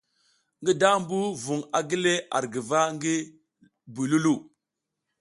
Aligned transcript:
Ngi 0.61 0.71
dambu 0.81 1.17
vung 1.43 1.63
a 1.77 1.79
gile 1.89 2.13
ar 2.35 2.45
guva 2.53 2.79
ngi 2.93 3.15
buy 3.93 4.07
Loulou. 4.11 4.39